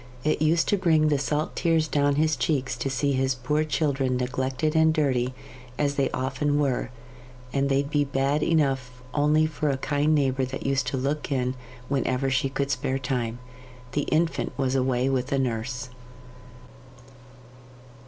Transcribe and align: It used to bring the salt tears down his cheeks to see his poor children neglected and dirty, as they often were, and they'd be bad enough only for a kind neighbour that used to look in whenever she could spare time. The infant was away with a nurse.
It 0.23 0.41
used 0.41 0.67
to 0.69 0.77
bring 0.79 1.09
the 1.09 1.19
salt 1.19 1.55
tears 1.55 1.87
down 1.87 2.15
his 2.15 2.35
cheeks 2.35 2.75
to 2.75 2.89
see 2.89 3.11
his 3.11 3.35
poor 3.35 3.63
children 3.63 4.17
neglected 4.17 4.75
and 4.75 4.91
dirty, 4.91 5.35
as 5.77 5.93
they 5.93 6.09
often 6.09 6.57
were, 6.57 6.89
and 7.53 7.69
they'd 7.69 7.91
be 7.91 8.03
bad 8.03 8.41
enough 8.41 9.03
only 9.13 9.45
for 9.45 9.69
a 9.69 9.77
kind 9.77 10.15
neighbour 10.15 10.43
that 10.43 10.65
used 10.65 10.87
to 10.87 10.97
look 10.97 11.31
in 11.31 11.53
whenever 11.87 12.31
she 12.31 12.49
could 12.49 12.71
spare 12.71 12.97
time. 12.97 13.37
The 13.91 14.07
infant 14.11 14.53
was 14.57 14.73
away 14.73 15.07
with 15.07 15.31
a 15.31 15.37
nurse. 15.37 15.89